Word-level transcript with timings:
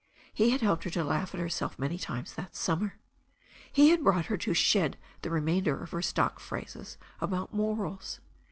He 0.33 0.49
had 0.49 0.61
helped 0.61 0.83
her 0.85 0.89
to 0.89 1.03
laugh 1.03 1.35
at 1.35 1.39
herself 1.39 1.77
many 1.77 1.99
times 1.99 2.33
that 2.33 2.55
summer. 2.55 2.95
He 3.71 3.89
had 3.89 4.03
brought 4.03 4.25
her 4.25 4.37
to 4.37 4.53
shed 4.55 4.97
the 5.21 5.29
remainder 5.29 5.77
of 5.83 5.91
her 5.91 6.01
stock 6.01 6.39
phrases 6.39 6.97
about 7.21 7.53
morals. 7.53 8.19